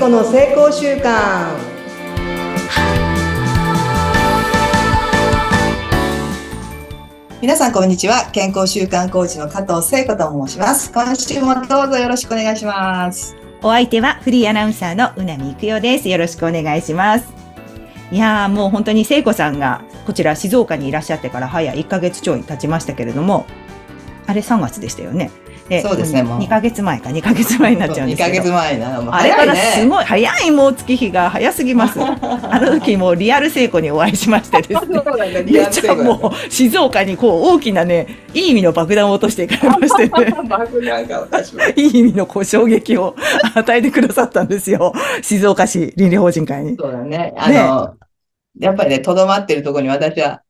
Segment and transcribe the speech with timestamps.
[0.00, 1.58] 子の成功習慣
[7.42, 8.30] 皆さんこんにちは。
[8.32, 10.90] 健康習慣コーチの加藤聖子と申します。
[10.90, 13.36] 今週もどうぞよろしくお願いします。
[13.62, 16.08] お相手はフリーアナウンサーのうなみいくよです。
[16.08, 17.30] よろしくお願いします。
[18.10, 23.44] いやーもう本当に聖子さんがこちら静岡にいらっしゃってから早1ヶ月ちょい経ちましたけれども
[24.26, 25.30] あれ3月でしたよね。
[25.70, 26.40] でそうですね、もう。
[26.40, 28.28] 2ヶ月前か、2ヶ月前になっちゃうんですけど。
[28.34, 29.14] 2ヶ月前なの。
[29.14, 31.96] あれからすごい、早いもう月日が早すぎます。
[32.02, 35.00] あの時もリアル成功にお会いしましてですね。
[35.46, 40.10] めっちゃもう静岡にこう大きなね、いい意味の爆弾を落としていかれましてね。
[40.48, 41.28] 爆弾が
[41.76, 43.14] いい意味のこう衝撃を
[43.54, 44.92] 与えてくださったんですよ。
[45.22, 46.76] 静岡市倫理法人会に。
[46.76, 47.32] そうだね。
[47.36, 47.56] あの、ね、
[48.58, 50.42] やっぱりね、とどまってるところに私は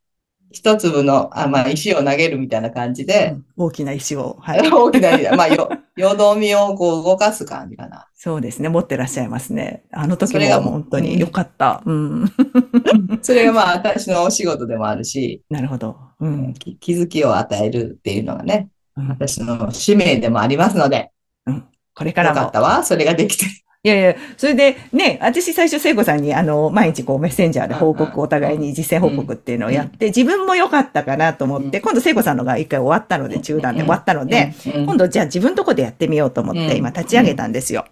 [0.53, 3.35] 一粒の、あまあ、石を投げるみたいな感じで。
[3.57, 4.37] うん、大きな石を。
[4.41, 4.61] はい。
[4.71, 8.09] 大きな石、まあ、よ、 よどみをこう動かす感じかな。
[8.15, 8.69] そうですね。
[8.69, 9.85] 持ってらっしゃいますね。
[9.93, 11.83] あの時も本当に良かった。
[11.87, 12.33] うん。
[13.23, 15.43] それがまあ、私のお仕事でもあるし。
[15.51, 15.97] なるほど。
[16.19, 16.55] うん。
[16.55, 21.13] 気づきを与えるっていうのがね、うん、私の使命でもありますので。
[21.47, 21.65] うん。
[21.95, 22.37] これからも。
[22.37, 22.83] よかったわ。
[22.83, 23.47] それができて。
[23.83, 37.87] いやいや、それでね、私最初聖子さんにあの、毎日こうメッセンジャーで報告、お互いに実践報告っていうのをやって、自分も良かったかなと思って、今度聖子さんのが一回終わったので、中断で終わったので、今度じゃあ自分とこでやってみようと思って今立ち上げたんですよ。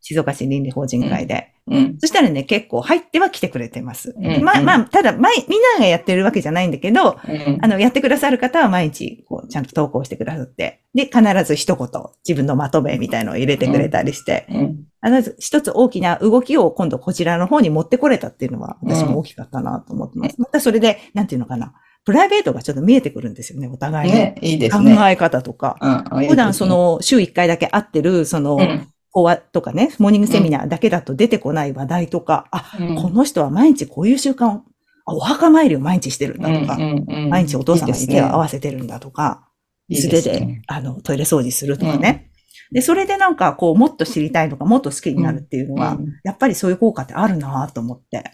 [0.00, 1.52] 静岡市倫理法人会で。
[1.70, 4.14] うん、そしたらね、結構入っては来てくれてます。
[4.16, 11.88] うん、まあ、まあ、ただ、ま、みんながやってるわけじゃないんだけど、うん、あの、やってくださる方は毎日、こう、ちゃんと投稿してくださって、で、必ず一言、
[12.26, 14.46] 自分のまとめみたいのを入れてくれたりして、
[15.00, 20.40] あの、一つ大きな動きを今度こちらの方に持ってこれたっていうのは、私も大きかったなと思ってます。
[20.40, 21.74] またそれで、なんていうのかな。
[22.04, 24.36] プライベートがちょっと見えてくるんですよね、お互いね。
[24.40, 24.96] いいですね。
[24.96, 25.76] 考え方とか。
[26.10, 28.58] うん、普段その、週1回だけ会ってる、その、
[29.10, 34.62] 講話とかね、モーニングセミナーだけだと出てこない話題とか、あ、この人は毎日こういう習慣を、
[35.06, 36.78] お墓参りを毎日してるんだとか、
[37.28, 39.48] 毎日お父様に手を合わせてるんだとか、
[39.92, 42.27] 素手で、あの、トイレ掃除するとかね。
[42.70, 48.24] で、それでなんか、こう、もっと知りたいとか、もっと好きになるっていうのは、やっぱりそういう効果ってあるなと思って。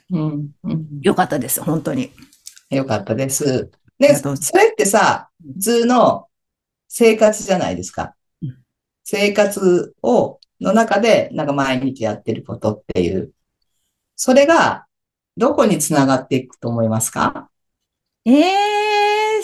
[1.03, 2.11] よかったです、本当に。
[2.71, 3.71] よかったです。
[3.99, 6.27] で、それってさ、普通の
[6.89, 8.15] 生活じゃないですか。
[9.05, 13.33] 生活をの中で、なんか毎日やってることっていう、
[14.17, 14.87] それが、
[15.37, 17.51] どこにつながっていくと思いますか？
[18.25, 18.45] ええー、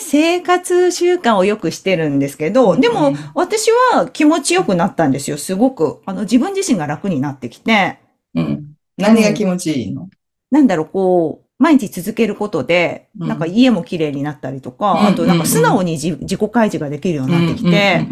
[0.01, 6.01] 生活習慣をよくしてるんですけど、でも、私は気持ちよくなったんですよ、すごく。
[6.05, 7.99] あの、自分自身が楽になってきて。
[8.35, 8.73] うん。
[8.97, 10.09] 何が気持ちいいの、うん、
[10.51, 18.07] なんだろう、こう、毎日続けることで、なんか家も綺麗になったりとか、うん、あとなんか素直に自己開示ができるようになってきて、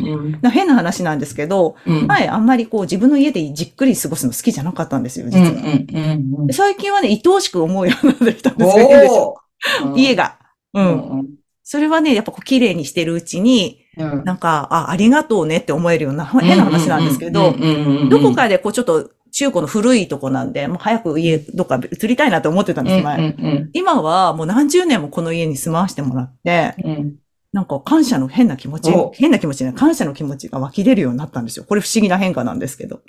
[0.49, 6.47] 変な話なんですけど、うん、前あんまりこう自分の家でじっくり過ごすの好きじゃなかったんですよ、実は。
[6.51, 9.41] 最近はね、愛おしく思うようになってきたんですよ、
[9.95, 10.37] 家が。
[10.75, 11.38] うん。
[11.71, 17.53] それはね、やっぱこう綺麗にしてるうちに、なんか、あ、ありがとうねって思えるような変な話なんですけど、
[18.09, 23.19] どこかでこうちょっと中古の古いとこなんで、もう早く家どっか移りたいなと思ってたんです、前。
[23.19, 27.15] うんうんうん、今はもう何十年もこの家に住まわしてもらって、うん、
[27.53, 31.65] なんか感謝の変な気持ち、変な気持ちね、感謝の気持ちが湧き出るようになったんですよ。
[31.65, 33.01] これ不思議な変化なんですけど。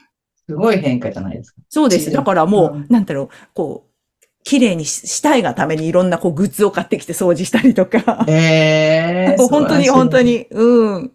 [0.47, 1.63] すごい変化じゃないですか。
[1.71, 2.11] そうです。
[2.11, 3.90] だからもう、うん、なんだろう、こう、
[4.51, 8.25] 綺麗にしたいがためにいろんなこうグッズを買ってきて掃除したりとか。
[8.27, 11.13] えー、 本当に本当に、うん。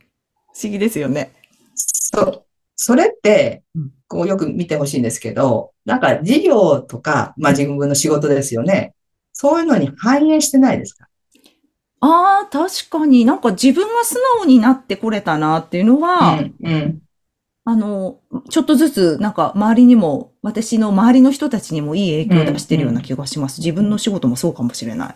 [0.53, 1.33] 不思議ですよね。
[1.75, 2.45] そう。
[2.77, 3.63] それって、
[4.07, 8.93] こうよく見てほしいんですけど、なんか事業とか、まあ自分の仕事ですよね。
[9.33, 11.09] そういうのに反映してないですか？
[11.99, 17.01] ああ、確かになんか自分が素直になってこれたなっていうのは、うん、うん、
[17.67, 18.19] あの、
[18.51, 23.59] ちょっとずつなんか周りにも、私の周りの人たちにもいい影響を出してるような気がします。
[23.59, 25.15] 自分の仕事もそうかもしれない。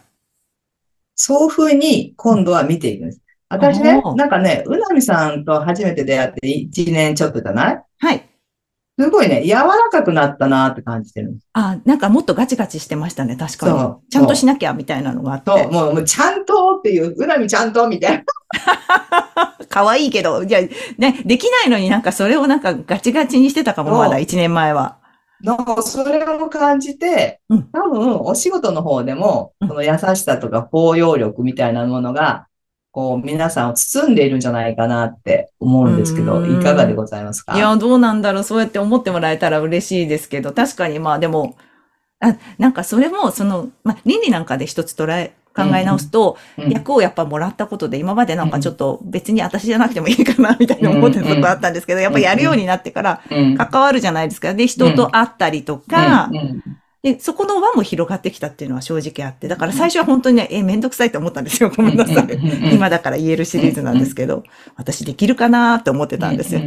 [1.15, 3.21] そういうふうに今度は見ていくんです。
[3.49, 7.83] 私ね、なんかね、うなみさんと初めて出会って1年ちょっとじゃない？
[7.99, 8.28] はい。
[8.99, 13.79] すごいね、柔らかくなったなって感じてるあ、なんかもっとガチガチしてましたね、確かに。
[13.79, 14.11] そう。
[14.11, 15.49] ちゃんとしなきゃみたいなのがあって。
[15.49, 18.23] そう、もう、もうちゃんとっていう、うなみちゃんとみたいな。
[19.69, 20.59] 可愛いけど、じゃ
[20.97, 24.97] ね、できないのになんかそれをなんかガチガチにしてたかも、まだ1年前は。
[25.41, 27.39] なんかそれを感じて、
[27.71, 32.47] 多分お仕事の方でも、この優しさとか包容力みたいなものが、
[32.91, 37.55] こう、皆さんを包んでいるんじゃないかなって思うんですけど、いかがでございますか？
[37.55, 38.43] いや、どうなんだろう。
[38.43, 40.27] そうやって思ってもらえたら嬉しいです。
[40.27, 41.55] けど、確かにまあでも、
[42.19, 53.21] あなんかそれも、その、まあ、倫理なんかで一つ捉え考え直すと、役をやっぱもらったことで、今までなんかちょっと別に私じゃなくてもいいかな、みたいな思ってたことあったんですけど、やっぱやるようになってから
[53.57, 54.53] 関わるじゃないですか。
[54.53, 56.29] で、人と会ったりとか、
[57.01, 61.71] で、そこの輪も広がってきたっていうのは正直あって、だから最初は本当にね、え、めんどくさいと思ったんですよ。
[61.75, 62.73] ごめんなさい。
[62.73, 64.43] 今だから言えるシリーズなんですけど、
[64.75, 66.61] 私できるかなって思ってたんですよ。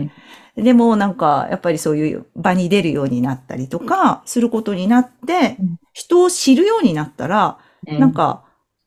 [0.56, 5.58] でもなんか、やっぱりそういう場に出るようになったりとか、することになって、
[5.92, 8.44] 人を知るようになったら、なんか、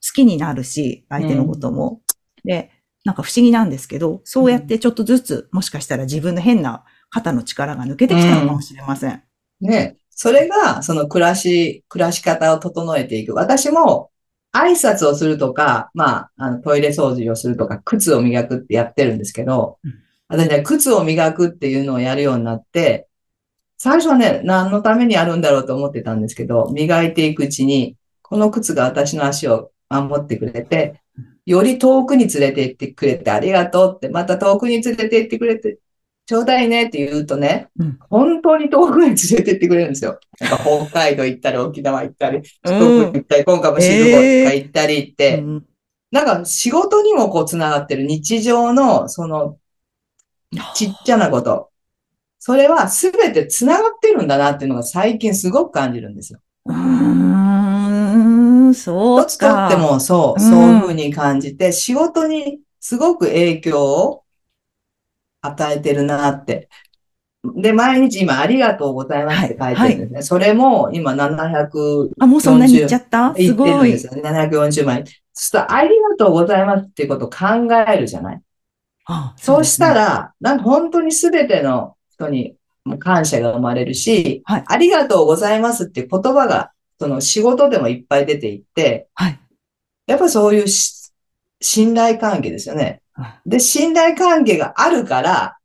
[0.07, 2.01] 好きになるし、相手のことも。
[2.43, 2.71] で、
[3.03, 9.23] なんか不思議なんですけど、そうやってちょっとずつ、もしかしたら自分の変な肩の力が抜けてきたのかもしれません。
[9.61, 13.35] ねそれが、その暮らし、暮らし方を整えていく。
[13.35, 14.11] 私も、
[14.53, 19.93] 挨拶をするとか、まあ、あのトイレ掃除をするとか、靴を磨くってやってるんですけど、うん、
[20.29, 23.07] 私ね、靴を磨くっていうのをやるようになって、
[23.77, 31.01] 最初はね、何のためにやるんだろうと思ってたんですけど、磨いていくうちに、この靴が私の足を守ってくれて、
[31.45, 35.79] より遠くに連れて行ってくれてありがとうって、また遠くに連れて行ってくれて
[36.25, 40.19] ちょうだいねって言うとね、うん、本当に遠くに連れてってくれるんですよ。
[40.39, 45.43] なんか北海道行ったり、沖縄行ったり、四国行ったり、今回も静岡行ったりって、
[46.11, 49.57] なんか仕事にもこう繋がってる日常の、その、
[50.73, 51.69] ちっちゃなこと。
[52.39, 56.39] それはすべて繋がってるんだなっていうのが最近すごく感じるんですよ。
[56.65, 56.75] うー
[58.69, 59.23] ん、そうか。
[59.23, 64.24] 一つとってもそう、そういうふうに感じて、仕事にすごく影響を
[65.45, 66.69] 与えてるなって。
[67.55, 69.87] で、毎日今ありがとうございますって書いてるんですね。
[69.87, 72.11] はいはい、それも今740。
[72.19, 73.35] あ、もうそんなに言っちゃった？
[73.35, 73.71] すごい。
[73.71, 74.21] るんですよね。
[74.23, 75.05] 740枚。
[75.33, 78.41] そしたらありがとうございますっていうことを考えるじゃない？
[79.07, 82.55] ああそう、したら、なんか本当にすべての人に
[82.97, 89.39] 感謝が生まれるし、はい、ありがとうございますっていう言葉が、その仕事でもいっぱい出ていって、はい、
[90.07, 90.65] やっぱそういう
[91.61, 93.01] 信頼関係ですよね。
[93.45, 95.57] で、信頼関係があるから、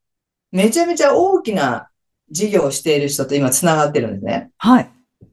[0.53, 1.89] めちゃめちゃ大きな
[2.31, 4.51] 事業をしている人と今繋がってるんですね。
[4.59, 4.91] はい。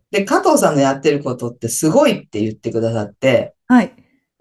[0.10, 3.94] で、加藤さんのやってることってすごいって言ってくださって、はい。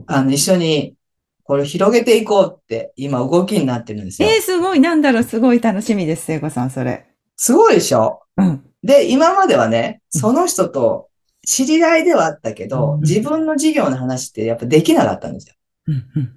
[0.06, 0.94] あの、一緒に
[1.43, 4.29] これ広げていこうって今動きになってるんですよ。
[4.29, 4.81] えー、すごい。
[4.81, 7.06] なんだろう、すごい楽しみです、聖子さん、それ。
[7.37, 8.22] すごいでしょ？
[8.37, 8.64] うん。
[8.82, 11.08] で、今まではね、その人と
[11.46, 15.55] 知り合いではあったけど、うん、自分の事業の話ってやっぱできなかったんですよ。
[15.88, 16.32] うんうん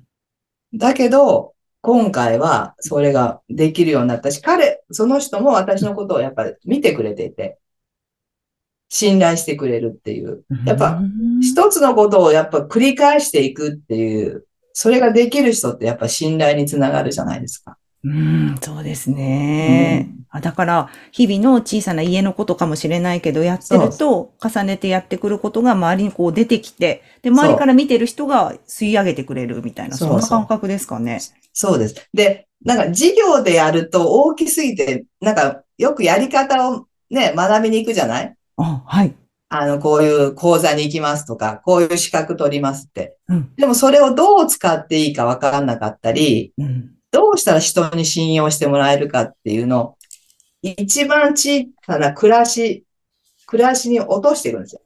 [0.73, 7.57] だけど、今回はそれができるようになったし、彼、その人も私のことをやっぱり見てくれていて、
[8.89, 10.43] 信頼してくれるっていう。
[10.65, 10.99] やっぱ、
[11.41, 17.77] 一つのことをやっぱ繰り返していくっていう、それができる人ってやっぱ信頼につながるじゃないですか。
[18.01, 20.09] うん、そうですね。
[20.33, 31.19] うん、だから、日々の小さな家のことかもしれないけど、やってると、重ねてやってくることが周りにこう出てきて、で、周りから見てる人が吸い上げてくれるみたいな、そんな感覚ですかね。
[31.51, 32.09] そうです。
[32.13, 38.33] で、なんか授業でやると大きすぎて、なんかよくやり方をね、学びに行くじゃない？
[38.55, 39.13] あ、はい。
[39.49, 43.17] あの、こういう講座に行きますとか、こういう資格取りますって。
[43.27, 49.97] うん、でもそれをどう使っていいかわからなかったり、うんどうしたら人に信用してもらえるかっていうのを、
[50.61, 52.85] 一番小さな暮らし、
[53.47, 54.81] 暮らしに落としていくんですよ。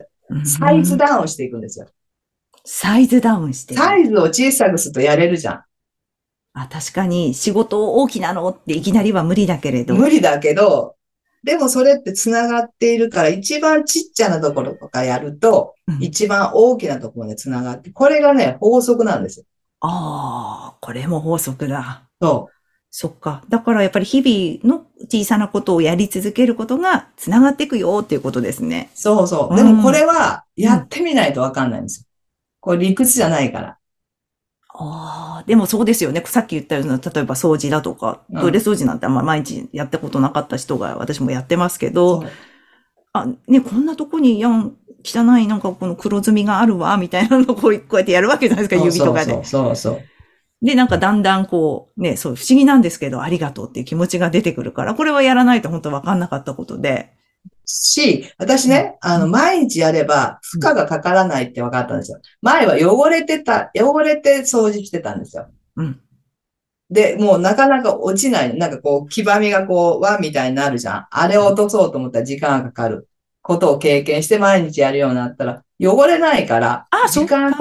[0.45, 1.87] サイズダウンしていくんですよ。
[2.65, 5.63] サイズダウンしてサイズを小さくするとやれるじゃん。
[6.53, 9.95] あ、確かに仕事大きなのっていきなりは無理だけれど。
[9.95, 10.95] 無理だけど、
[11.43, 19.45] でもそれって繋がっているから、一番ちっちゃなところとかやると、うん、一番大きなところで繋がって、これがね、法則なんですよ。
[19.81, 22.07] ああ、これも法則だ。
[22.27, 22.53] そう。
[22.95, 23.43] そっか。
[23.49, 28.91] だからやっぱり日々の小さなことをやり続けることが繋がっていくよっていうことですね。
[28.93, 29.55] そうそう。
[29.55, 32.05] でもこれはやってみないとわかんないんですよ。
[32.59, 33.77] これ理屈じゃないから。
[34.75, 36.23] ああ、でもそうですよね。
[36.25, 42.23] さっき言ったような、例えば掃除だとか、トイレ掃除なんてあんま毎日やったことなかった人が私もやってますけど、
[43.11, 49.33] あ、ね、こんなとこにやん、汚いなんかこの黒ずみがあるわ、みたいなのをこうやってやるわけじゃないですか、指とかで。
[49.33, 50.01] そうそうそう。
[50.63, 57.11] で、なんかだんだんこう、ね、そう、不思議なんですけど、ありがとうっていう気持ちが出てくるから、これはやらないと本当わかんなかったことで。
[57.65, 62.19] し、私ね、あの、毎日やれば負荷がかからないって分かったんですよ。
[62.41, 65.47] 前は汚れてた、汚れて掃除してたんですよ。
[65.75, 65.99] うん。
[66.89, 68.57] で、もうなかなか落ちない。
[68.57, 71.07] なんかこう、黄ばみがこう、輪みたいになるじゃん。
[71.09, 73.09] あれを落とそうと思ったら時間がかかる
[73.41, 77.51] ことを経験して毎日やるようになったら、汚れないから、時間、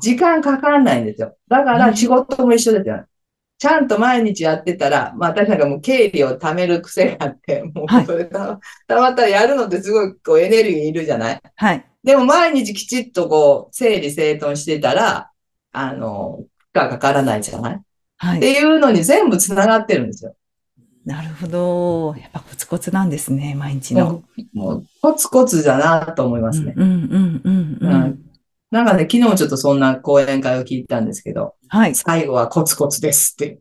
[0.00, 1.36] 時間かかんないんですよ。
[1.48, 3.04] だから仕事も一緒ですよ。
[3.56, 11.40] ちゃんと毎日やってたら、まあ私なんかもう経理を貯める癖があって、もうそれた,、たまったらやるのってすごいこうエネルギーいるじゃない？
[11.54, 11.86] はい。
[12.02, 15.30] でも毎日きちっとこう整理整頓してたら、
[15.72, 16.40] あの、
[16.72, 17.80] 負荷かからないじゃない？
[18.16, 18.38] はい。
[18.38, 20.34] っていうのに全部繋がってるんですよ。
[21.06, 22.14] なるほど。
[22.18, 24.24] やっぱコツコツなんですね、毎日の。
[24.52, 26.74] もうコツコツだなと思いますね。
[26.76, 28.24] うんうんうんうん、うん、
[28.74, 31.94] なんかね、昨日ちょっとそんな講演会を聞いたんですけど、はい。
[31.94, 33.50] 最後はコツコツですって。
[33.50, 33.58] で、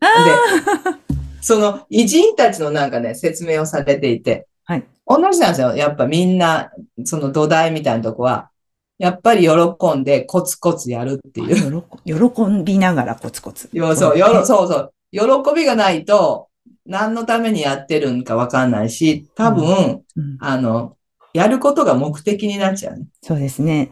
[1.39, 4.83] その偉人たちのなんかね、説明をされていて、はい。
[5.05, 5.75] 同じなんですよ。
[5.75, 6.71] やっぱみんな、
[7.03, 8.49] その土台みたいなとこは、
[8.97, 11.83] やっぱり喜んでコツコツやるっていう。
[12.05, 13.69] 喜びながらコツコツ。
[13.71, 14.93] そうそう、よそうそう。
[15.11, 15.19] 喜
[15.55, 16.47] びがないと、
[16.87, 20.97] 何のためにやってるんかわかんないし、多分、うんうん、あの、
[21.35, 23.05] やることが目的になっちゃうね。
[23.21, 23.91] そうですね。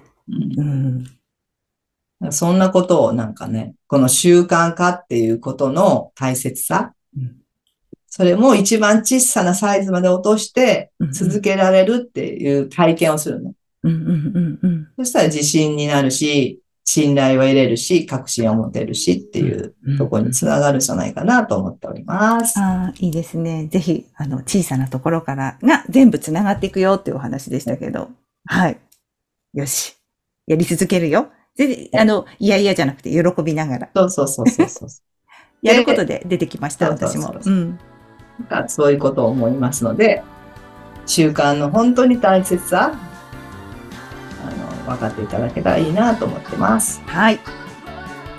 [0.57, 1.05] うん、
[2.21, 7.37] うん、そんなことをなんかね、この習慣化っていうことの大切さ、うん、
[8.07, 13.53] それも一番小さなサイズまで落として続けられるっていう体験をするね。
[13.83, 14.09] うんうんう
[14.39, 22.59] んうん、そしたら自信になるし、信頼を得れるし、確信を持てるしっていうところにつながるんじゃないかなと思っております。
[22.59, 23.67] ああ、いいですね。
[23.67, 28.09] ぜひ、あの、小さなところからが全部つながっていくよっていうお話でしたけど。
[28.45, 28.79] はい。
[29.53, 30.00] よし。
[30.47, 31.29] やり続けるよ。
[31.55, 33.89] で、あの、いやいやじゃなくて喜びながら。
[33.95, 34.89] そうそうそうそうそう。
[35.61, 37.35] やることで出てきました、私も。
[37.43, 37.79] うん。
[38.67, 40.23] そういうことを思いますので、
[41.05, 42.95] 習慣の本当に大切さ、
[44.85, 47.01] 分かっていただけたらいいなと思ってます。
[47.05, 47.39] はい。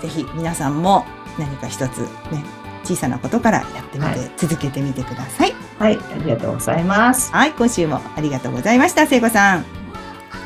[0.01, 1.05] ぜひ皆さんも
[1.39, 2.43] 何か一つね、
[2.83, 5.53] 小さなことからやってみて、はい、続けてみてください。
[5.79, 7.31] はい、ありがとうございます。
[7.31, 9.82] はい、今週もありがとうございました、聖子さん。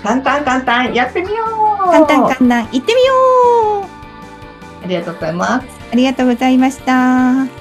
[0.08, 3.14] 簡単簡単、やってみよう簡単簡単、行ってみよ
[3.82, 5.68] うありがとうございます。
[5.92, 7.57] ありがとうございました。